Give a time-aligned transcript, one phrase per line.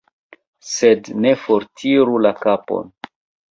[0.69, 2.93] Sed ne fortiru la kapon.